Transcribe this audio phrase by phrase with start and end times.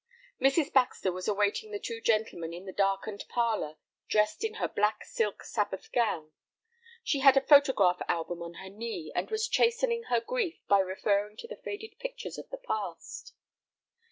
[0.41, 0.73] Mrs.
[0.73, 3.75] Baxter was awaiting the two gentlemen in the darkened parlor,
[4.09, 6.31] dressed in her black silk Sabbath gown.
[7.03, 11.37] She had a photograph album on her knee, and was chastening her grief by referring
[11.37, 13.33] to the faded pictures of the past.